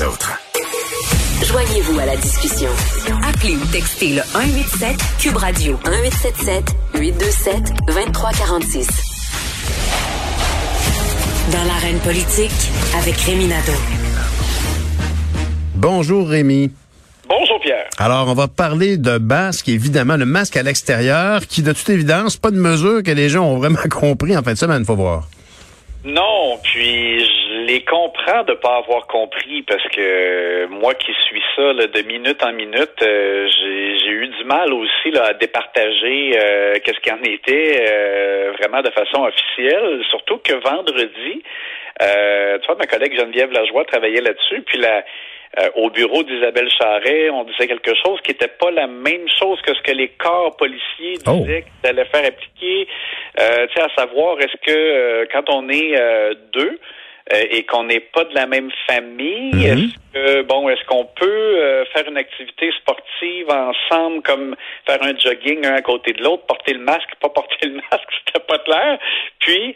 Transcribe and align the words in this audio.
les 0.00 0.06
autres. 0.06 0.38
Joignez-vous 1.44 1.98
à 1.98 2.06
la 2.06 2.16
discussion. 2.16 2.68
Appelez 3.26 3.56
ou 3.56 3.66
textez 3.72 4.10
le 4.10 4.22
187 4.22 4.96
Cube 5.18 5.36
Radio 5.36 5.72
1877 5.84 6.64
827 6.94 7.54
2346. 7.88 8.88
Dans 11.52 11.64
l'arène 11.64 11.98
politique 12.00 12.50
avec 12.98 13.16
Rémi 13.16 13.46
Nadeau. 13.46 13.72
Bonjour 15.74 16.28
Rémi. 16.28 16.70
Bonjour 17.28 17.60
Pierre. 17.60 17.88
Alors, 17.98 18.28
on 18.28 18.34
va 18.34 18.48
parler 18.48 18.96
de 18.96 19.18
masque, 19.18 19.68
évidemment, 19.68 20.16
le 20.16 20.26
masque 20.26 20.56
à 20.56 20.62
l'extérieur, 20.62 21.46
qui 21.46 21.62
de 21.62 21.72
toute 21.72 21.88
évidence, 21.88 22.36
pas 22.36 22.50
de 22.50 22.58
mesure 22.58 23.02
que 23.02 23.10
les 23.10 23.28
gens 23.28 23.44
ont 23.44 23.58
vraiment 23.58 23.78
compris 23.90 24.36
en 24.36 24.42
fin 24.42 24.52
de 24.52 24.58
semaine, 24.58 24.84
faut 24.84 24.96
voir. 24.96 25.28
Non, 26.04 26.58
puis 26.62 27.20
je 27.20 27.49
les 27.66 27.84
comprends 27.84 28.42
de 28.44 28.54
pas 28.54 28.76
avoir 28.76 29.06
compris 29.06 29.62
parce 29.62 29.86
que 29.88 30.66
moi 30.66 30.94
qui 30.94 31.12
suis 31.26 31.42
ça 31.56 31.72
là, 31.72 31.86
de 31.86 32.02
minute 32.02 32.42
en 32.42 32.52
minute, 32.52 33.02
euh, 33.02 33.48
j'ai 33.48 34.10
eu 34.10 34.28
du 34.28 34.44
mal 34.44 34.72
aussi 34.72 35.10
là, 35.12 35.26
à 35.26 35.34
départager 35.34 36.32
euh, 36.36 36.78
qu'est-ce 36.84 37.00
qu'il 37.00 37.12
en 37.12 37.22
était 37.22 37.86
euh, 37.88 38.52
vraiment 38.58 38.82
de 38.82 38.90
façon 38.90 39.24
officielle, 39.24 40.02
surtout 40.10 40.38
que 40.38 40.54
vendredi, 40.54 41.42
tu 42.00 42.66
vois, 42.66 42.76
ma 42.78 42.86
collègue 42.86 43.18
Geneviève 43.18 43.52
Lajoie 43.52 43.84
travaillait 43.84 44.22
là-dessus, 44.22 44.62
puis 44.62 44.78
la 44.78 45.04
au 45.74 45.90
bureau 45.90 46.22
d'Isabelle 46.22 46.70
Charret, 46.70 47.28
on 47.30 47.42
disait 47.42 47.66
quelque 47.66 47.92
chose 48.06 48.20
qui 48.22 48.30
n'était 48.30 48.46
pas 48.46 48.70
la 48.70 48.86
même 48.86 49.26
chose 49.36 49.60
que 49.62 49.74
ce 49.74 49.82
que 49.82 49.90
les 49.90 50.06
corps 50.10 50.56
policiers 50.56 51.18
Oh. 51.26 51.40
disaient 51.40 51.64
qu'ils 51.64 51.90
allaient 51.90 52.04
faire 52.06 52.24
appliquer. 52.24 52.88
Euh, 53.40 53.66
tu 53.66 53.74
sais, 53.74 53.82
à 53.82 53.88
savoir, 53.96 54.38
est-ce 54.40 54.56
que 54.64 54.76
euh, 54.76 55.26
quand 55.32 55.48
on 55.48 55.68
est 55.68 55.98
euh, 55.98 56.34
deux 56.52 56.78
euh, 57.32 57.44
et 57.50 57.62
qu'on 57.64 57.84
n'est 57.84 58.00
pas 58.00 58.24
de 58.24 58.34
la 58.34 58.46
même 58.46 58.70
famille, 58.86 59.52
Mhm. 59.54 59.62
est-ce 59.62 60.12
que 60.14 60.42
bon, 60.42 60.68
est-ce 60.68 60.84
qu'on 60.86 61.04
peut 61.04 61.26
euh, 61.62 61.84
faire 61.86 62.06
une 62.08 62.16
activité 62.16 62.70
sportive 62.80 63.48
ensemble, 63.50 64.22
comme 64.22 64.56
faire 64.86 65.02
un 65.02 65.16
jogging 65.16 65.64
un 65.66 65.74
à 65.74 65.82
côté 65.82 66.12
de 66.12 66.22
l'autre, 66.22 66.44
porter 66.46 66.72
le 66.74 66.80
masque, 66.80 67.10
pas 67.20 67.28
porter 67.28 67.66
le 67.68 67.74
masque, 67.90 68.08
c'était 68.26 68.44
pas 68.46 68.58
clair. 68.58 68.98
Puis 69.40 69.74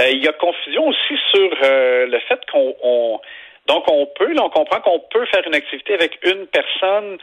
euh, 0.00 0.10
il 0.10 0.24
y 0.24 0.28
a 0.28 0.32
confusion 0.32 0.86
aussi 0.88 1.14
sur 1.32 1.50
euh, 1.62 2.06
le 2.06 2.18
fait 2.20 2.40
qu'on 2.50 2.74
on- 2.82 3.20
donc, 3.66 3.84
on 3.90 4.06
peut, 4.18 4.32
là, 4.34 4.42
on 4.44 4.50
comprend 4.50 4.80
qu'on 4.80 5.00
peut 5.10 5.24
faire 5.26 5.42
une 5.46 5.54
activité 5.54 5.94
avec 5.94 6.18
une 6.22 6.46
personne 6.48 7.16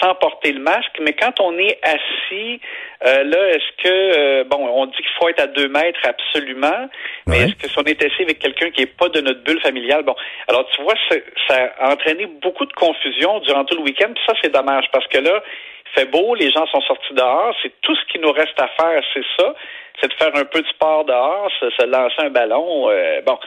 sans 0.00 0.14
porter 0.16 0.52
le 0.52 0.60
masque, 0.60 0.92
mais 1.00 1.14
quand 1.14 1.40
on 1.40 1.56
est 1.58 1.78
assis, 1.82 2.60
euh, 3.06 3.24
là, 3.24 3.48
est-ce 3.48 3.82
que, 3.82 3.88
euh, 3.88 4.44
bon, 4.44 4.58
on 4.58 4.86
dit 4.86 4.96
qu'il 4.96 5.06
faut 5.18 5.28
être 5.30 5.40
à 5.40 5.46
deux 5.46 5.68
mètres 5.68 6.00
absolument, 6.04 6.88
mais 7.26 7.38
Ouais. 7.38 7.44
est-ce 7.44 7.54
que 7.54 7.68
si 7.68 7.78
on 7.78 7.84
est 7.84 8.02
assis 8.04 8.22
avec 8.22 8.38
quelqu'un 8.38 8.70
qui 8.70 8.82
est 8.82 8.94
pas 8.98 9.08
de 9.08 9.20
notre 9.22 9.42
bulle 9.42 9.60
familiale, 9.60 10.02
bon, 10.02 10.14
alors 10.48 10.68
tu 10.70 10.82
vois, 10.82 10.94
ça 11.48 11.72
a 11.80 11.92
entraîné 11.92 12.26
beaucoup 12.26 12.66
de 12.66 12.72
confusion 12.74 13.38
durant 13.40 13.64
tout 13.64 13.76
le 13.76 13.82
week-end, 13.82 14.12
puis 14.14 14.22
ça, 14.26 14.34
c'est 14.42 14.52
dommage, 14.52 14.84
parce 14.92 15.06
que 15.06 15.18
là, 15.18 15.42
fait 15.94 16.06
beau, 16.06 16.34
les 16.34 16.50
gens 16.50 16.66
sont 16.66 16.80
sortis 16.82 17.14
dehors, 17.14 17.54
c'est 17.62 17.72
tout 17.80 17.94
ce 17.94 18.04
qui 18.12 18.18
nous 18.18 18.32
reste 18.32 18.60
à 18.60 18.68
faire, 18.68 19.02
c'est 19.14 19.24
ça, 19.38 19.54
c'est 20.00 20.08
de 20.08 20.14
faire 20.14 20.34
un 20.34 20.44
peu 20.44 20.60
de 20.60 20.66
sport 20.68 21.04
dehors, 21.04 21.50
se, 21.60 21.86
lancer 21.86 22.22
un 22.22 22.30
ballon, 22.30 22.90
euh, 22.90 23.20
bon. 23.22 23.38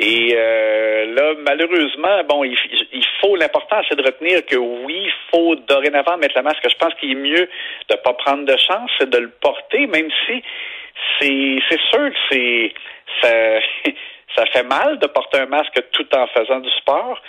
Et 0.00 0.32
euh, 0.36 1.12
là, 1.12 1.34
malheureusement, 1.40 2.22
bon, 2.28 2.44
il, 2.44 2.56
faut 3.20 3.34
l'important, 3.34 3.80
c'est 3.88 3.96
de 3.96 4.04
retenir 4.04 4.46
que 4.46 4.54
oui, 4.54 5.06
il 5.06 5.12
faut 5.30 5.56
dorénavant 5.56 6.16
mettre 6.18 6.36
le 6.36 6.44
masque. 6.44 6.62
Je 6.70 6.76
pense 6.76 6.94
qu'il 6.94 7.10
est 7.10 7.14
mieux 7.16 7.48
de 7.90 7.96
pas 7.96 8.12
prendre 8.12 8.44
de 8.44 8.56
chance, 8.56 8.90
c'est 8.98 9.10
de 9.10 9.18
le 9.18 9.30
porter, 9.40 9.88
même 9.88 10.08
si 10.26 10.42
c'est 11.18 11.58
c'est 11.68 11.80
sûr 11.90 12.10
que 12.10 12.18
c'est 12.30 12.74
ça 13.22 13.60
ça 14.36 14.46
fait 14.52 14.62
mal 14.62 14.98
de 14.98 15.06
porter 15.08 15.40
un 15.40 15.46
masque 15.46 15.82
tout 15.92 16.06
en 16.14 16.26
faisant 16.28 16.60
du 16.60 16.70
sport. 16.70 17.20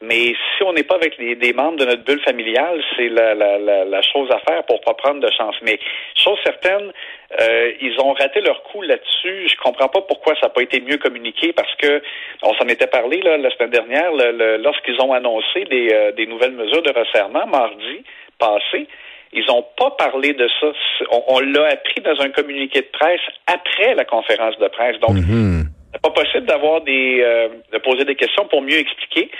Mais 0.00 0.34
si 0.56 0.62
on 0.62 0.72
n'est 0.72 0.84
pas 0.84 0.94
avec 0.94 1.18
les, 1.18 1.34
des 1.34 1.52
membres 1.52 1.78
de 1.78 1.84
notre 1.84 2.04
bulle 2.04 2.20
familiale, 2.20 2.80
c'est 2.96 3.08
la, 3.08 3.34
la, 3.34 3.58
la, 3.58 3.84
la 3.84 4.02
chose 4.02 4.30
à 4.30 4.38
faire 4.48 4.62
pour 4.64 4.80
pas 4.82 4.94
prendre 4.94 5.20
de 5.20 5.30
chance. 5.32 5.56
Mais 5.62 5.78
chose 6.14 6.38
certaine, 6.44 6.92
euh, 7.40 7.72
ils 7.80 7.98
ont 8.00 8.12
raté 8.12 8.40
leur 8.40 8.62
coup 8.62 8.80
là-dessus. 8.82 9.48
Je 9.48 9.56
comprends 9.56 9.88
pas 9.88 10.02
pourquoi 10.02 10.34
ça 10.36 10.42
n'a 10.46 10.50
pas 10.50 10.62
été 10.62 10.80
mieux 10.80 10.98
communiqué 10.98 11.52
parce 11.52 11.74
que 11.76 12.00
on 12.42 12.54
s'en 12.54 12.68
était 12.68 12.86
parlé 12.86 13.20
là, 13.22 13.38
la 13.38 13.50
semaine 13.50 13.70
dernière 13.70 14.12
lorsqu'ils 14.58 15.00
ont 15.00 15.12
annoncé 15.12 15.64
des, 15.64 15.88
euh, 15.92 16.12
des 16.12 16.26
nouvelles 16.26 16.52
mesures 16.52 16.82
de 16.82 16.92
resserrement 16.92 17.46
mardi 17.46 18.04
passé. 18.38 18.86
Ils 19.32 19.44
n'ont 19.46 19.66
pas 19.76 19.90
parlé 19.90 20.32
de 20.32 20.48
ça. 20.60 20.68
On, 21.10 21.22
on 21.28 21.40
l'a 21.40 21.66
appris 21.72 22.00
dans 22.02 22.18
un 22.22 22.30
communiqué 22.30 22.80
de 22.82 22.86
presse 22.92 23.20
après 23.46 23.94
la 23.96 24.04
conférence 24.04 24.56
de 24.58 24.68
presse. 24.68 24.98
Donc, 25.00 25.16
Mhm. 25.16 25.64
C'est 25.98 26.14
pas 26.14 26.22
possible 26.22 26.46
d'avoir 26.46 26.80
des 26.82 27.20
euh, 27.22 27.48
de 27.72 27.78
poser 27.78 28.04
des 28.04 28.14
questions 28.14 28.46
pour 28.46 28.62
mieux 28.62 28.78
expliquer. 28.78 29.30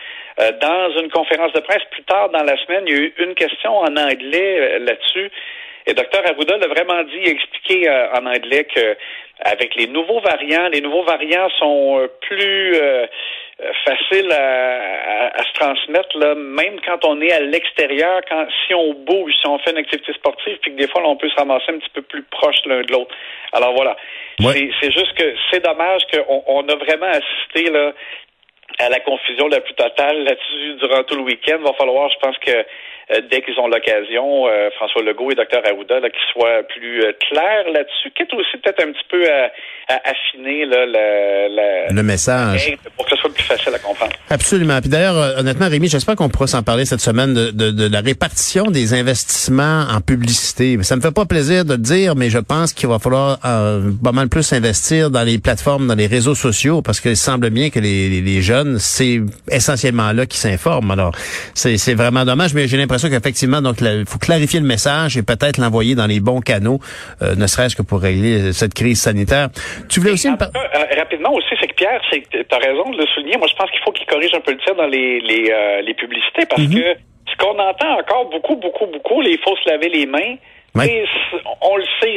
Euh, 0.41 0.53
dans 0.61 1.01
une 1.01 1.11
conférence 1.11 1.53
de 1.53 1.61
presse 1.61 1.83
plus 1.91 2.05
tard 2.05 2.31
dans 2.31 2.43
la 2.43 2.57
semaine, 2.65 2.85
il 2.87 2.93
y 2.93 2.97
a 2.97 3.03
eu 3.03 3.15
une 3.19 3.35
question 3.35 3.77
en 3.79 3.97
anglais 3.97 4.59
euh, 4.61 4.79
là-dessus. 4.81 5.31
Et 5.87 5.95
Dr 5.95 6.21
Arruda 6.27 6.59
l'a 6.59 6.69
vraiment 6.69 7.03
dit, 7.05 7.29
expliqué 7.29 7.89
euh, 7.89 8.13
en 8.13 8.27
anglais 8.27 8.65
que 8.65 8.97
avec 9.41 9.75
les 9.77 9.87
nouveaux 9.87 10.21
variants, 10.21 10.69
les 10.69 10.81
nouveaux 10.81 11.05
variants 11.05 11.49
sont 11.59 11.99
euh, 11.99 12.09
plus 12.23 12.77
euh, 13.61 13.73
faciles 13.85 14.31
à, 14.33 15.27
à- 15.27 15.41
à 15.41 15.43
se 15.45 15.53
transmettre, 15.55 16.17
là, 16.19 16.35
même 16.35 16.81
quand 16.87 17.05
on 17.05 17.21
est 17.21 17.33
à 17.33 17.41
l'extérieur, 17.41 18.21
quand 18.29 18.47
si 18.67 18.75
on 18.75 18.95
bouge, 18.95 19.33
si 19.41 19.47
on 19.47 19.59
fait 19.59 19.73
une 19.73 19.79
activité 19.79 20.13
sportive, 20.13 20.59
puis 20.63 20.73
que 20.73 20.77
des 20.81 20.89
fois 20.89 21.03
là, 21.03 21.09
on 21.09 21.17
peut 21.17 21.29
se 21.29 21.35
ramasser 21.37 21.71
un 21.73 21.79
petit 21.79 21.91
peu 21.93 22.03
plus 22.03 22.23
proche 22.23 22.57
l'un 22.67 22.83
de 22.83 22.93
l'autre. 22.93 23.15
Alors 23.53 23.75
voilà. 23.75 23.97
Ouais. 24.41 24.71
C'est- 24.81 24.93
juste 24.93 25.13
que 25.15 25.35
c'est 25.51 25.65
dommage 25.65 26.03
qu'on 26.13 26.43
on 26.47 26.69
a 26.69 26.75
vraiment 26.77 27.07
assisté 27.07 27.71
là 27.71 27.93
à 28.79 28.89
la 28.91 29.01
confusion 29.01 29.49
la 29.49 29.61
plus 29.61 29.75
totale 29.75 30.23
là-dessus 30.25 30.75
durant 30.81 31.03
tout 31.03 31.17
le 31.17 31.23
week-end. 31.23 31.59
Va 31.63 31.73
falloir, 31.73 32.09
je 32.11 32.19
pense 32.21 32.39
que 32.39 32.51
euh, 33.11 33.21
dès 33.31 33.41
qu'ils 33.41 33.59
ont 33.59 33.67
l'occasion, 33.67 34.47
euh, 34.47 34.69
François 34.77 35.03
Legault 35.03 35.31
et 35.31 35.35
Dr 35.35 35.63
Arruda, 35.65 35.99
là, 35.99 36.11
qu'ils 36.11 36.29
soient 36.33 36.63
plus 36.65 37.03
euh, 37.03 37.13
clairs 37.19 37.65
là-dessus, 37.73 38.11
quitte 38.11 38.33
aussi 38.35 38.57
peut-être 38.59 38.85
un 38.87 38.93
petit 38.93 39.07
peu 39.09 39.25
à, 39.33 39.51
à 39.89 40.11
affiner 40.11 40.67
là, 40.67 40.85
la, 40.85 41.49
la, 41.49 41.87
Le 41.89 42.03
message. 42.03 42.75
pour 42.97 43.08
facile 43.49 43.75
à 43.75 43.79
comprendre. 43.79 44.13
Absolument. 44.31 44.81
Puis 44.81 44.91
d'ailleurs, 44.91 45.17
euh, 45.17 45.39
honnêtement, 45.41 45.69
Rémi, 45.69 45.89
j'espère 45.89 46.15
qu'on 46.17 46.29
pourra 46.29 46.47
s'en 46.47 46.63
parler 46.63 46.85
cette 46.85 47.01
semaine 47.01 47.35
de, 47.35 47.51
de, 47.51 47.71
de 47.71 47.87
la 47.89 48.01
répartition 48.01 48.71
des 48.71 48.95
investissements 48.95 49.87
en 49.91 50.01
publicité. 50.01 50.79
Ça 50.83 50.97
me 50.97 51.01
fait 51.01 51.11
pas 51.11 51.25
plaisir 51.25 51.65
de 51.65 51.73
le 51.73 51.79
dire, 51.79 52.15
mais 52.15 52.31
je 52.31 52.39
pense 52.39 52.73
qu'il 52.73 52.89
va 52.89 52.99
falloir 52.99 53.39
euh, 53.45 53.91
pas 54.05 54.13
mal 54.13 54.29
plus 54.29 54.53
investir 54.53 55.11
dans 55.11 55.23
les 55.23 55.39
plateformes, 55.39 55.87
dans 55.89 55.95
les 55.95 56.07
réseaux 56.07 56.35
sociaux, 56.35 56.83
parce 56.83 57.01
qu'il 57.01 57.17
semble 57.17 57.51
bien 57.51 57.71
que 57.71 57.81
les, 57.81 58.09
les- 58.11 58.21
les 58.21 58.43
jeunes, 58.43 58.79
c'est 58.79 59.21
essentiellement 59.51 60.13
là 60.13 60.27
qu'ils 60.27 60.39
s'informent. 60.41 60.91
Alors, 60.91 61.13
c'est 61.55 61.95
vraiment 61.95 62.25
dommage, 62.25 62.55
mais 62.55 62.69
j'ai 62.69 62.77
l'impression 62.77 63.09
qu'effectivement, 63.09 63.63
donc, 63.63 63.81
il 63.81 64.05
faut 64.07 64.19
clarifier 64.19 64.61
le 64.61 64.67
message 64.67 65.17
et 65.17 65.23
peut-être 65.23 65.59
l'envoyer 65.59 65.95
dans 65.95 66.07
les 66.07 66.21
bons 66.21 66.41
canaux, 66.41 66.81
euh, 67.23 67.35
ne 67.35 67.47
serait-ce 67.47 67.75
que 67.77 67.83
pour 67.83 68.01
régler 68.01 68.53
cette 68.53 68.75
crise 68.75 69.01
sanitaire. 69.01 69.49
Tu 69.89 70.01
voulais 70.01 70.13
aussi 70.13 70.29
euh, 70.29 70.35
rapidement 70.99 71.33
aussi, 71.33 71.55
c'est 71.61 71.67
que 71.69 71.75
Pierre, 71.75 72.01
raison 72.59 72.91
de 72.91 72.99
le 72.99 73.07
souligner. 73.15 73.37
Moi, 73.39 73.47
je 73.49 73.55
pense 73.55 73.71
qu'il 73.71 73.81
faut 73.81 73.93
qu'il 73.93 74.07
corrige 74.07 74.35
un 74.35 74.41
peu 74.41 74.53
le 74.53 74.59
tir 74.59 74.75
dans 74.75 74.87
les 74.87 75.21
les, 75.21 75.51
euh, 75.51 75.81
les 75.83 75.95
publicités 75.95 76.45
parce 76.47 76.63
Mhm. 76.63 76.75
que 76.75 76.97
ce 77.31 77.37
qu'on 77.37 77.59
entend 77.59 77.99
encore 77.99 78.27
beaucoup, 78.31 78.57
beaucoup, 78.57 78.87
beaucoup, 78.87 79.21
les 79.21 79.33
il 79.33 79.39
faut 79.39 79.57
se 79.57 79.69
laver 79.71 79.89
les 79.89 80.07
mains. 80.07 80.37
Ouais. 80.75 81.05
On 81.63 81.77
le 81.77 81.85
sait, 82.01 82.17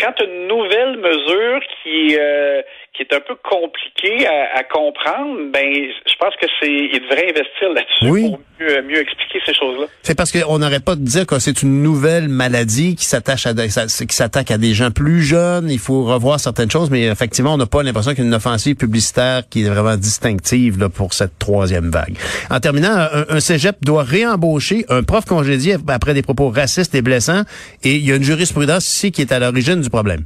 quand 0.00 0.14
une 0.24 0.46
nouvelle 0.46 0.96
mesure 0.98 1.60
qui 1.82 2.16
euh, 2.18 2.62
qui 2.94 3.02
est 3.02 3.14
un 3.14 3.20
peu 3.26 3.34
compliquée 3.42 4.26
à, 4.26 4.58
à 4.58 4.64
comprendre, 4.64 5.50
ben 5.52 5.64
je 6.06 6.14
pense 6.20 6.34
que 6.40 6.46
c'est 6.60 6.68
il 6.70 7.00
devrait 7.00 7.24
investir 7.30 7.72
là-dessus 7.74 8.10
Oui. 8.10 8.30
pour 8.30 8.40
mieux, 8.60 8.82
mieux 8.82 9.00
expliquer 9.00 9.40
ces 9.46 9.54
choses-là. 9.54 9.86
C'est 10.02 10.14
parce 10.14 10.30
qu'on 10.30 10.58
n'arrête 10.58 10.84
pas 10.84 10.94
de 10.94 11.00
dire 11.00 11.24
que 11.26 11.38
c'est 11.38 11.62
une 11.62 11.82
nouvelle 11.82 12.28
maladie 12.28 12.94
qui 12.94 13.06
s'attache 13.06 13.46
à 13.46 13.54
qui 13.54 14.14
s'attaque 14.14 14.50
à 14.50 14.58
des 14.58 14.74
gens 14.74 14.90
plus 14.90 15.22
jeunes. 15.22 15.70
Il 15.70 15.78
faut 15.78 16.04
revoir 16.04 16.38
certaines 16.38 16.70
choses, 16.70 16.90
mais 16.90 17.04
effectivement, 17.04 17.54
on 17.54 17.56
n'a 17.56 17.64
pas 17.66 17.82
l'impression 17.82 18.10
qu'il 18.12 18.24
y 18.24 18.26
a 18.26 18.28
une 18.28 18.34
offensive 18.34 18.76
publicitaire 18.76 19.42
qui 19.48 19.64
est 19.64 19.68
vraiment 19.70 19.96
distinctive 19.96 20.78
là, 20.78 20.90
pour 20.90 21.14
cette 21.14 21.38
troisième 21.38 21.90
vague. 21.90 22.16
En 22.50 22.60
terminant, 22.60 22.92
un, 22.94 23.24
un 23.28 23.40
cégep 23.40 23.76
doit 23.82 24.02
réembaucher 24.02 24.84
un 24.90 25.02
prof 25.02 25.24
congédié 25.24 25.76
après 25.88 26.12
des 26.12 26.22
propos 26.22 26.50
racistes 26.50 26.94
et 26.94 27.00
blessants, 27.00 27.42
et 27.84 27.94
il 27.94 28.06
y 28.06 28.12
a 28.12 28.16
une 28.16 28.22
jurisprudence 28.22 28.86
ici 28.86 29.12
qui 29.12 29.22
est 29.22 29.32
à 29.32 29.38
l'origine 29.38 29.80
du 29.80 29.88
problème. 29.88 30.24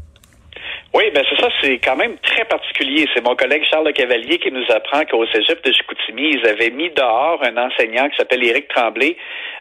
Oui, 0.96 1.10
ben 1.14 1.22
c'est 1.28 1.38
ça, 1.38 1.48
c'est 1.60 1.78
quand 1.78 1.96
même 1.96 2.16
très 2.22 2.46
particulier. 2.46 3.06
C'est 3.12 3.22
mon 3.22 3.36
collègue 3.36 3.62
Charles 3.68 3.86
Le 3.86 3.92
Cavalier 3.92 4.38
qui 4.38 4.50
nous 4.50 4.64
apprend 4.70 5.04
qu'au 5.04 5.26
Cégep 5.26 5.62
de 5.62 5.70
Chicoutimi, 5.70 6.38
ils 6.40 6.46
avaient 6.48 6.70
mis 6.70 6.88
dehors 6.88 7.38
un 7.44 7.54
enseignant 7.58 8.08
qui 8.08 8.16
s'appelle 8.16 8.42
Éric 8.42 8.68
Tremblay, 8.68 9.14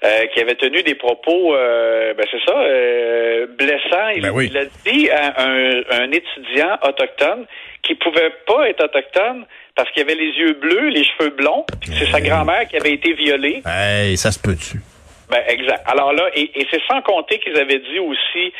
euh, 0.05 0.27
qui 0.33 0.39
avait 0.39 0.55
tenu 0.55 0.81
des 0.83 0.95
propos, 0.95 1.53
euh, 1.53 2.13
ben 2.13 2.25
c'est 2.31 2.39
ça, 2.49 2.57
euh, 2.57 3.47
blessants. 3.47 4.09
Il, 4.15 4.21
Ben 4.21 4.31
oui. 4.33 4.49
il 4.49 4.57
a 4.57 4.63
dit 4.85 5.09
à 5.09 5.41
un, 5.41 5.81
un 6.03 6.11
étudiant 6.11 6.77
autochtone 6.87 7.45
qui 7.83 7.95
pouvait 7.95 8.31
pas 8.47 8.69
être 8.69 8.85
autochtone 8.85 9.45
parce 9.75 9.91
qu'il 9.91 10.03
avait 10.03 10.15
les 10.15 10.31
yeux 10.39 10.53
bleus, 10.53 10.87
les 10.87 11.03
cheveux 11.03 11.31
blonds, 11.31 11.65
c'est 11.83 12.11
sa 12.11 12.21
grand-mère 12.21 12.65
qui 12.69 12.77
avait 12.77 12.93
été 12.93 13.11
violée. 13.11 13.61
Hey, 13.65 14.15
ça 14.15 14.31
se 14.31 14.39
peut-tu? 14.39 14.79
Ben, 15.29 15.41
exact. 15.47 15.81
Alors 15.87 16.13
là, 16.13 16.23
et, 16.35 16.51
et 16.59 16.67
c'est 16.71 16.81
sans 16.87 17.01
compter 17.01 17.39
qu'ils 17.39 17.57
avaient 17.57 17.79
dit 17.79 17.99
aussi, 17.99 18.53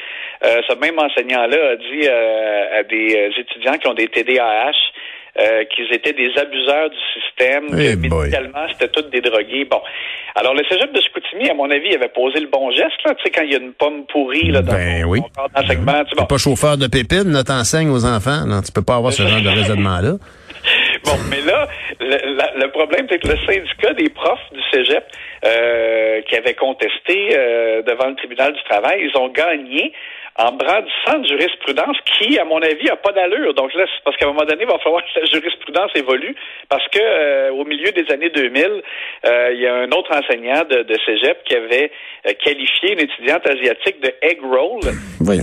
euh, 0.44 0.62
ce 0.67 0.75
même 0.75 0.97
enseignant-là 1.00 1.71
a 1.71 1.75
dit 1.75 2.07
euh, 2.07 2.79
à 2.79 2.83
des 2.83 3.15
euh, 3.15 3.39
étudiants 3.41 3.77
qui 3.77 3.88
ont 3.88 3.94
des 3.94 4.07
TDAH, 4.07 4.71
euh, 5.38 5.63
qu'ils 5.65 5.94
étaient 5.94 6.13
des 6.13 6.31
abuseurs 6.38 6.89
du 6.89 6.97
système, 7.21 7.69
que 7.69 7.95
boy. 8.07 8.19
médicalement, 8.19 8.65
c'était 8.71 8.88
tous 8.88 9.03
des 9.09 9.21
drogués. 9.21 9.65
Bon. 9.65 9.81
Alors, 10.35 10.53
le 10.53 10.63
cégep 10.69 10.91
de 10.94 11.01
Chicoutimi, 11.01 11.50
à 11.50 11.53
mon 11.53 11.69
avis, 11.69 11.94
avait 11.94 12.07
posé 12.09 12.39
le 12.39 12.47
bon 12.47 12.71
geste, 12.71 12.97
là. 13.06 13.13
Tu 13.15 13.23
sais, 13.23 13.29
quand 13.31 13.44
il 13.44 13.51
y 13.51 13.56
a 13.56 13.59
une 13.59 13.73
pomme 13.73 14.06
pourrie, 14.07 14.50
là, 14.51 14.62
dans 14.62 14.73
Ben 14.73 15.03
ton- 15.03 15.09
oui. 15.09 15.19
ton 15.21 15.62
tu 15.62 15.67
T'es 15.67 16.15
bon. 16.17 16.25
pas 16.25 16.38
chauffeur 16.38 16.77
de 16.77 16.88
pépines, 16.88 17.31
là, 17.31 17.44
t'enseignes 17.44 17.89
aux 17.89 18.06
enfants. 18.06 18.45
Non, 18.47 18.62
tu 18.62 18.71
peux 18.71 18.81
pas 18.83 18.95
avoir 18.95 19.12
ce 19.13 19.23
genre 19.23 19.41
de 19.41 19.50
raisonnement-là. 19.50 20.13
Bon, 21.05 21.17
mais 21.29 21.41
là, 21.41 21.67
le, 21.99 22.61
le 22.61 22.71
problème, 22.71 23.05
c'est 23.09 23.19
que 23.19 23.27
le 23.27 23.37
syndicat 23.45 23.93
des 23.93 24.09
profs 24.09 24.51
du 24.51 24.61
cégep 24.71 25.05
euh, 25.45 26.21
qui 26.23 26.35
avait 26.35 26.55
contesté 26.55 27.29
euh, 27.37 27.83
devant 27.83 28.07
le 28.07 28.15
tribunal 28.15 28.53
du 28.53 28.63
travail, 28.63 29.07
ils 29.07 29.17
ont 29.17 29.29
gagné 29.29 29.93
en 30.37 30.51
brandissant 30.51 31.19
de 31.19 31.27
jurisprudence 31.27 31.95
qui, 32.19 32.37
à 32.37 32.43
mon 32.43 32.61
avis, 32.61 32.89
a 32.89 32.97
pas 32.97 33.13
d'allure. 33.13 33.53
Donc 33.53 33.73
là, 33.73 33.85
c'est 33.87 34.03
parce 34.03 34.17
qu'à 34.17 34.25
un 34.25 34.29
moment 34.33 34.43
donné, 34.45 34.63
il 34.63 34.67
va 34.67 34.77
falloir 34.79 35.01
que 35.03 35.19
la 35.19 35.25
jurisprudence 35.27 35.91
évolue 35.95 36.35
parce 36.67 36.85
que 36.89 36.99
euh, 37.01 37.51
au 37.53 37.63
milieu 37.63 37.91
des 37.93 38.11
années 38.11 38.29
2000, 38.29 38.81
euh, 39.25 39.49
il 39.53 39.61
y 39.61 39.67
a 39.67 39.75
un 39.75 39.91
autre 39.91 40.11
enseignant 40.13 40.63
de, 40.69 40.83
de 40.83 40.95
cégep 41.05 41.41
qui 41.45 41.55
avait 41.55 41.89
euh, 42.27 42.31
qualifié 42.43 42.93
une 42.93 42.99
étudiante 42.99 43.47
asiatique 43.47 44.01
de 44.01 44.11
egg 44.21 44.39
roll. 44.41 44.81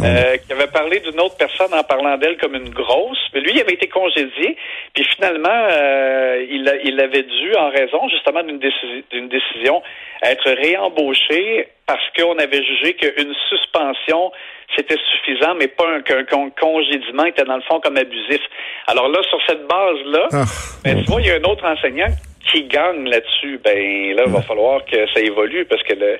Euh, 0.05 0.37
qui 0.37 0.53
avait 0.53 0.71
parlé 0.71 1.01
d'une 1.01 1.19
autre 1.21 1.37
personne 1.39 1.73
en 1.73 1.83
parlant 1.85 2.19
d'elle 2.19 2.37
comme 2.37 2.55
une 2.55 2.69
grosse. 2.69 3.19
Mais 3.33 3.41
lui, 3.41 3.53
il 3.55 3.61
avait 3.61 3.73
été 3.73 3.89
congédié. 3.89 4.57
Puis 4.95 5.05
finalement, 5.17 5.49
euh, 5.71 6.45
il, 6.51 6.69
a- 6.69 6.77
il 6.85 7.01
avait 7.01 7.23
dû, 7.23 7.55
en 7.57 7.71
raison 7.71 8.09
justement 8.11 8.43
d'une 8.43 8.59
décision, 8.59 9.03
d'une 9.11 9.29
décision, 9.29 9.83
être 10.23 10.51
réembauché 10.51 11.69
parce 11.87 12.03
qu'on 12.17 12.39
avait 12.39 12.63
jugé 12.65 12.95
qu'une 12.95 13.33
suspension, 13.49 14.31
c'était 14.77 14.97
suffisant, 15.13 15.55
mais 15.59 15.69
pas 15.69 15.85
un, 15.97 16.01
qu'un 16.03 16.25
qu'un 16.25 16.49
congédiement 16.61 17.25
était 17.25 17.45
dans 17.45 17.57
le 17.57 17.63
fond 17.63 17.81
comme 17.81 17.97
abusif. 17.97 18.41
Alors 18.87 19.09
là, 19.09 19.19
sur 19.29 19.39
cette 19.47 19.67
base-là, 19.67 20.29
Ah, 20.33 20.45
ben, 20.85 21.03
tu 21.05 21.11
vois, 21.11 21.21
il 21.21 21.27
y 21.27 21.31
a 21.31 21.35
un 21.37 21.43
autre 21.51 21.65
enseignant 21.65 22.09
qui 22.51 22.65
gagne 22.65 23.05
là-dessus. 23.09 23.61
Ben 23.65 23.77
là, 24.17 24.23
il 24.27 24.33
va 24.33 24.43
falloir 24.43 24.85
que 24.85 24.97
ça 25.13 25.21
évolue 25.21 25.65
parce 25.67 25.83
que 25.83 25.93
le 25.95 26.19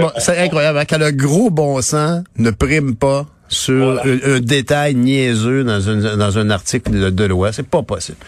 bon- 0.00 0.10
C'est 0.18 0.38
incroyable, 0.38 0.78
hein, 0.78 0.84
quand 0.88 0.98
le 0.98 1.10
gros 1.10 1.50
bon 1.50 1.80
sens 1.82 2.22
ne 2.38 2.50
prime 2.50 2.96
pas 2.96 3.22
sur 3.48 3.92
Voilà. 3.94 4.02
un, 4.04 4.36
un 4.36 4.40
détail 4.40 4.94
niaiseux 4.94 5.64
dans 5.64 5.88
un, 5.90 6.16
dans 6.16 6.38
un 6.38 6.50
article 6.50 6.90
de, 6.92 7.10
de 7.10 7.24
loi. 7.24 7.52
C'est 7.52 7.68
pas 7.68 7.82
possible. 7.82 8.18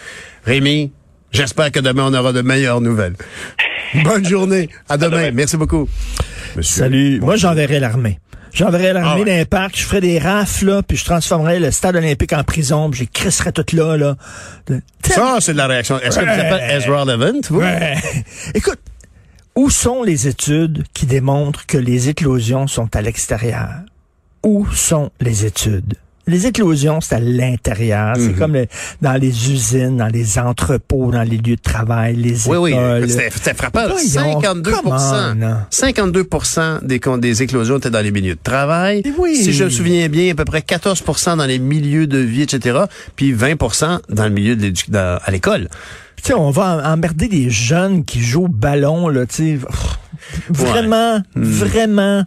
Rémi, 0.45 0.91
j'espère 1.31 1.71
que 1.71 1.79
demain, 1.79 2.07
on 2.11 2.13
aura 2.13 2.33
de 2.33 2.41
meilleures 2.41 2.81
nouvelles. 2.81 3.13
Bonne 4.03 4.25
journée. 4.25 4.69
À 4.89 4.97
demain. 4.97 5.17
demain. 5.17 5.31
Merci 5.33 5.57
beaucoup. 5.57 5.87
Monsieur. 6.55 6.83
Salut. 6.83 7.19
Moi, 7.19 7.35
j'enverrais 7.35 7.79
l'armée. 7.79 8.19
J'enverrais 8.53 8.91
l'armée 8.91 9.09
Ah 9.09 9.19
ouais. 9.19 9.25
dans 9.31 9.37
les 9.37 9.45
parcs, 9.45 9.77
je 9.77 9.83
ferais 9.85 10.01
des 10.01 10.19
rafles, 10.19 10.65
là, 10.65 10.83
puis 10.83 10.97
je 10.97 11.05
transformerais 11.05 11.59
le 11.61 11.71
stade 11.71 11.95
olympique 11.95 12.33
en 12.33 12.43
prison, 12.43 12.89
puis 12.89 12.97
je 12.99 13.03
les 13.03 13.07
crisserais 13.07 13.53
tout 13.53 13.63
là, 13.75 13.95
là. 13.95 14.17
De- 14.67 14.81
Ça, 15.07 15.37
c'est 15.39 15.53
de 15.53 15.57
la 15.57 15.67
réaction. 15.67 15.97
Est-ce 16.01 16.19
que 16.19 16.25
tu 16.25 16.29
Ouais. 16.29 16.37
t'appelles 16.37 16.71
Ezra 16.77 17.05
Levin, 17.05 17.39
tu 17.41 17.53
vois? 17.53 17.63
Ouais. 17.63 17.95
Écoute, 18.53 18.79
où 19.55 19.69
sont 19.69 20.03
les 20.03 20.27
études 20.27 20.83
qui 20.93 21.05
démontrent 21.05 21.65
que 21.65 21.77
les 21.77 22.09
éclosions 22.09 22.67
sont 22.67 22.93
à 22.93 23.01
l'extérieur? 23.01 23.69
Où 24.43 24.67
sont 24.73 25.11
les 25.21 25.45
études? 25.45 25.93
Les 26.31 26.47
éclosions, 26.47 27.01
c'est 27.01 27.15
à 27.15 27.19
l'intérieur. 27.19 28.17
Mhm. 28.17 28.25
C'est 28.25 28.33
comme 28.39 28.53
le- 28.53 28.67
dans 29.01 29.13
les 29.19 29.51
usines, 29.51 29.97
dans 29.97 30.07
les 30.07 30.39
entrepôts, 30.39 31.11
dans 31.11 31.23
les 31.23 31.37
lieux 31.37 31.57
de 31.57 31.61
travail, 31.61 32.15
les 32.15 32.47
Oui, 32.47 32.57
oui. 32.57 32.71
écoles. 32.71 33.09
C'était 33.09 33.53
frappant. 33.53 33.87
Voyons, 33.89 34.39
52 34.41 34.71
come 34.71 34.87
on. 34.87 35.55
52 35.69 36.25
des, 36.83 36.99
con- 36.99 37.17
des 37.17 37.43
éclosions 37.43 37.77
étaient 37.77 37.89
dans 37.89 38.01
les 38.01 38.11
milieux 38.11 38.35
de 38.35 38.39
travail. 38.41 39.01
Eh 39.05 39.11
oui. 39.17 39.35
Si 39.35 39.51
je 39.53 39.65
me 39.65 39.69
souviens 39.69 40.07
bien, 40.09 40.31
à 40.31 40.35
peu 40.35 40.45
près 40.45 40.61
14% 40.61 41.35
dans 41.37 41.45
les 41.45 41.59
milieux 41.59 42.07
de 42.07 42.17
vie, 42.19 42.43
etc. 42.43 42.79
Puis 43.15 43.33
20% 43.33 43.99
dans 44.09 44.23
le 44.23 44.29
milieu 44.31 44.55
de 44.55 44.71
dans- 44.87 45.19
à 45.23 45.31
l'école. 45.31 45.67
Tu 46.23 46.33
on 46.33 46.51
va 46.51 46.93
emmerder 46.93 47.27
des 47.27 47.49
jeunes 47.49 48.05
qui 48.05 48.21
jouent 48.21 48.45
au 48.45 48.47
ballon, 48.47 49.09
là, 49.09 49.25
tu 49.25 49.59
Vraiment, 50.49 51.21
vraiment. 51.35 52.23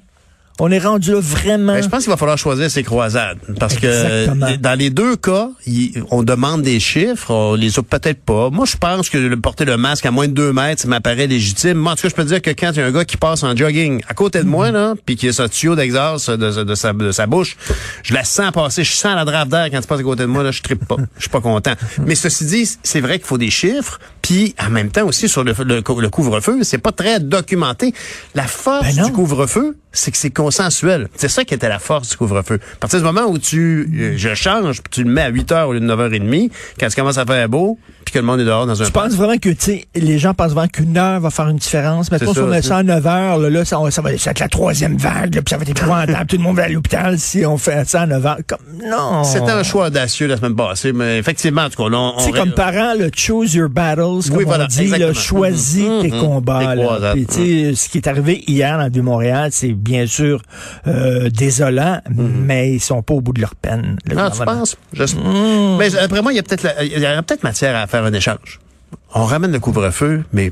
On 0.60 0.70
est 0.70 0.78
rendu 0.78 1.10
là 1.12 1.18
vraiment. 1.20 1.72
Ben, 1.74 1.82
je 1.82 1.88
pense 1.88 2.04
qu'il 2.04 2.10
va 2.10 2.16
falloir 2.16 2.38
choisir 2.38 2.70
ses 2.70 2.84
croisades. 2.84 3.38
Parce 3.58 3.74
Exactement. 3.74 4.46
que 4.46 4.56
dans 4.56 4.78
les 4.78 4.88
deux 4.90 5.16
cas, 5.16 5.48
il- 5.66 6.04
on 6.12 6.22
demande 6.22 6.62
des 6.62 6.78
chiffres, 6.78 7.32
on 7.32 7.54
les 7.54 7.76
a 7.78 7.82
peut-être 7.82 8.22
pas. 8.22 8.50
Moi, 8.50 8.64
je 8.64 8.76
pense 8.76 9.10
que 9.10 9.18
le 9.18 9.36
porter 9.40 9.64
le 9.64 9.76
masque 9.76 10.06
à 10.06 10.12
moins 10.12 10.28
de 10.28 10.32
deux 10.32 10.52
mètres, 10.52 10.82
ça 10.82 10.86
m'apparaît 10.88 11.26
légitime. 11.26 11.74
Moi, 11.78 11.92
en 11.92 11.96
tout 11.96 12.02
cas, 12.02 12.08
je 12.08 12.14
peux 12.14 12.22
te 12.22 12.28
dire 12.28 12.40
que 12.40 12.50
quand 12.50 12.70
il 12.70 12.78
y 12.78 12.80
a 12.82 12.86
un 12.86 12.92
gars 12.92 13.04
qui 13.04 13.16
passe 13.16 13.42
en 13.42 13.56
jogging 13.56 14.00
à 14.08 14.14
côté 14.14 14.38
de 14.40 14.44
moi, 14.44 14.70
là, 14.70 14.94
puis 15.04 15.16
qui 15.16 15.26
a 15.28 15.32
ce 15.32 15.42
tuyau 15.48 15.74
d'exhaust 15.74 16.30
de, 16.30 16.62
de 16.62 16.74
sa, 16.76 16.92
de 16.92 17.10
sa 17.10 17.26
bouche, 17.26 17.56
je 18.04 18.14
la 18.14 18.22
sens 18.22 18.52
passer, 18.52 18.84
je 18.84 18.92
sens 18.92 19.16
la 19.16 19.24
drave 19.24 19.48
d'air 19.48 19.66
quand 19.72 19.80
tu 19.80 19.88
passes 19.88 20.00
à 20.00 20.04
côté 20.04 20.22
de 20.22 20.28
moi, 20.28 20.44
là, 20.44 20.52
je 20.52 20.62
trippe 20.62 20.86
pas. 20.86 20.96
Je 21.16 21.22
suis 21.22 21.30
pas 21.30 21.40
content. 21.40 21.72
Mais 22.06 22.14
ceci 22.14 22.44
dit, 22.44 22.70
c'est 22.84 23.00
vrai 23.00 23.18
qu'il 23.18 23.26
faut 23.26 23.38
des 23.38 23.50
chiffres, 23.50 23.98
puis 24.24 24.54
en 24.58 24.70
même 24.70 24.90
temps 24.90 25.04
aussi 25.04 25.28
sur 25.28 25.44
le, 25.44 25.52
le, 25.66 25.82
le 26.00 26.08
couvre-feu, 26.08 26.60
c'est 26.62 26.78
pas 26.78 26.92
très 26.92 27.20
documenté. 27.20 27.92
La 28.34 28.44
force 28.44 28.96
Ben 28.96 29.04
du 29.04 29.12
couvre-feu, 29.12 29.76
c'est 29.92 30.10
que 30.10 30.16
c'est 30.16 30.30
consensuel. 30.30 31.08
C'est 31.14 31.28
ça 31.28 31.44
qui 31.44 31.52
était 31.52 31.68
la 31.68 31.78
force 31.78 32.08
du 32.08 32.16
couvre-feu. 32.16 32.58
À 32.76 32.76
partir 32.80 33.00
du 33.00 33.04
moment 33.04 33.26
où 33.28 33.36
tu, 33.38 33.86
euh, 33.94 34.14
je 34.16 34.34
change, 34.34 34.80
puis 34.82 34.90
tu 34.90 35.04
le 35.04 35.10
mets 35.10 35.20
à 35.20 35.28
8 35.28 35.52
heures 35.52 35.68
au 35.68 35.72
lieu 35.74 35.80
de 35.80 35.86
9h30, 35.86 36.50
quand 36.80 36.88
tu 36.88 36.96
commences 36.96 37.18
à 37.18 37.26
faire 37.26 37.48
beau, 37.50 37.78
puis 38.06 38.14
que 38.14 38.18
le 38.18 38.24
monde 38.24 38.40
est 38.40 38.44
dehors 38.44 38.66
dans 38.66 38.80
un 38.80 38.86
Tu 38.86 38.92
parc. 38.92 39.08
penses 39.08 39.16
vraiment 39.16 39.36
que, 39.36 39.50
les 39.94 40.18
gens 40.18 40.32
pensent 40.32 40.52
vraiment 40.52 40.68
qu'une 40.68 40.96
heure 40.96 41.20
va 41.20 41.30
faire 41.30 41.48
une 41.48 41.58
différence? 41.58 42.10
Maintenant, 42.10 42.32
si 42.32 42.40
on 42.40 42.46
met 42.46 42.62
ça 42.62 42.78
à 42.78 42.82
9 42.82 43.06
heures, 43.06 43.38
là, 43.38 43.50
là, 43.50 43.64
ça, 43.64 43.76
ça 43.76 43.78
va 43.78 43.90
ça 43.90 44.02
va 44.02 44.12
être 44.30 44.40
la 44.40 44.48
troisième 44.48 44.96
vague, 44.96 45.34
là, 45.34 45.42
puis 45.42 45.50
ça 45.50 45.56
va 45.56 45.62
être 45.62 45.70
épouvantable. 45.70 46.26
Tout 46.28 46.36
le 46.36 46.42
monde 46.42 46.56
va 46.56 46.64
à 46.64 46.68
l'hôpital 46.68 47.18
si 47.18 47.44
on 47.44 47.58
fait 47.58 47.86
ça 47.88 48.02
à 48.02 48.06
9 48.06 48.26
heures. 48.26 48.38
Comme, 48.46 48.58
non. 48.90 49.22
C'était 49.24 49.50
un 49.52 49.62
choix 49.62 49.86
audacieux 49.86 50.26
la 50.26 50.36
semaine 50.38 50.56
passée, 50.56 50.92
mais 50.92 51.18
effectivement, 51.18 51.62
en 51.62 51.70
tout 51.70 51.82
cas, 51.82 51.90
là, 51.90 51.98
on, 51.98 52.16
Tu 52.18 52.24
sais, 52.24 52.32
comme 52.32 52.52
parent, 52.52 52.94
là, 52.98 53.06
choose 53.14 53.54
your 53.54 53.68
battles, 54.22 54.28
comme 54.28 54.38
Oui, 54.38 54.44
voilà, 54.44 54.64
on 54.64 54.66
dit, 54.68 54.86
là, 54.98 55.12
choisis 55.12 55.82
Mhm, 55.88 56.02
tes 56.02 56.10
mhm, 56.10 56.20
combats. 56.20 56.60
tes 56.76 56.98
là. 57.00 57.12
Puis, 57.12 57.26
sais, 57.34 57.74
ce 57.74 57.88
qui 57.88 57.98
est 57.98 58.06
arrivé 58.08 58.42
hier 58.46 58.76
dans 58.78 58.84
le 58.84 58.90
Vieux-Montréal, 58.90 59.50
c'est 59.52 59.72
bien 59.72 60.06
sûr 60.06 60.42
euh, 60.86 61.28
désolant, 61.30 62.00
mais 62.08 62.72
ils 62.74 62.80
sont 62.80 63.02
pas 63.02 63.14
au 63.14 63.20
bout 63.20 63.32
de 63.32 63.40
leur 63.40 63.54
peine. 63.54 63.96
le 64.06 64.14
Mhm. 64.14 64.20
Ah, 64.20 64.30
tu 64.30 64.44
penses? 64.44 64.76
Je- 64.92 65.04
Mais 65.78 65.96
après 65.96 66.22
moi, 66.22 66.32
il 66.32 66.36
y 66.36 66.38
a 66.38 66.42
peut-être 66.42 66.62
la- 66.62 66.82
il 66.84 66.92
y 66.92 66.96
aurait 67.06 67.22
peut-être 67.22 67.42
matière 67.42 67.76
à 67.76 67.86
faire 67.86 68.04
un 68.04 68.12
échange. 68.12 68.60
On 69.14 69.24
ramène 69.24 69.52
le 69.52 69.60
couvre-feu, 69.60 70.24
mais 70.32 70.50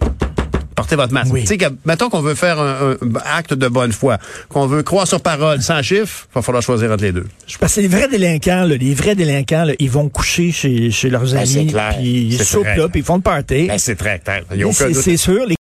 portez 0.74 0.96
votre 0.96 1.12
masque. 1.12 1.32
Oui. 1.32 1.42
Tu 1.44 1.58
sais, 1.58 1.58
mettons 1.84 2.08
qu'on 2.08 2.20
veut 2.20 2.34
faire 2.34 2.58
un, 2.60 2.92
un 2.92 2.96
acte 3.36 3.54
de 3.54 3.69
bonne 3.69 3.92
foi, 3.92 4.19
qu'on 4.48 4.66
veut 4.66 4.82
croire 4.82 5.06
sur 5.06 5.20
parole, 5.20 5.60
sans 5.62 5.82
chiffre, 5.82 6.26
il 6.30 6.34
va 6.36 6.42
falloir 6.42 6.62
choisir 6.62 6.90
entre 6.90 7.02
les 7.04 7.12
deux. 7.12 7.26
Parce 7.60 7.74
que 7.74 7.80
les 7.80 7.88
vrais 7.88 8.08
délinquants, 8.08 8.64
là, 8.64 8.76
les 8.76 8.94
vrais 8.94 9.14
délinquants, 9.14 9.64
là, 9.64 9.72
ils 9.78 9.90
vont 9.90 10.08
coucher 10.08 10.52
chez, 10.52 10.90
chez 10.90 11.10
leurs 11.10 11.22
Ben, 11.22 11.38
amis, 11.38 11.66
clair. 11.66 11.94
puis 11.96 12.22
ils 12.24 12.44
soupent 12.44 12.64
là, 12.76 12.88
puis 12.88 13.00
ils 13.00 13.04
font 13.04 13.16
le 13.16 13.22
party. 13.22 13.66
Ben, 13.69 13.78
c'est 13.78 13.96
très 13.96 14.19
clair. 14.19 14.42
C'est 14.92 15.16
sûr, 15.16 15.44
les 15.46 15.50